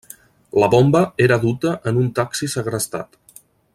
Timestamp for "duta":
1.43-1.75